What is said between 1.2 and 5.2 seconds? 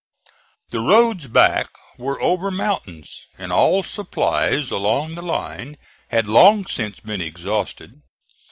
back were over mountains, and all supplies along